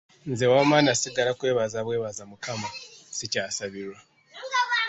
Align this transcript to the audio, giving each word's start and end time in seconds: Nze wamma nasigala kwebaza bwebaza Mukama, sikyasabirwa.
Nze 0.31 0.45
wamma 0.53 0.77
nasigala 0.85 1.31
kwebaza 1.39 1.79
bwebaza 1.85 2.23
Mukama, 2.31 2.69
sikyasabirwa. 3.17 3.99